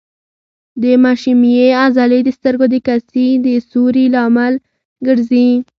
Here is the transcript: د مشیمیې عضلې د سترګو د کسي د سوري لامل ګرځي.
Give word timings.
د 0.81 0.83
مشیمیې 1.03 1.67
عضلې 1.83 2.19
د 2.23 2.29
سترګو 2.37 2.65
د 2.73 2.75
کسي 2.87 3.27
د 3.45 3.47
سوري 3.69 4.05
لامل 4.15 4.53
ګرځي. 5.07 5.49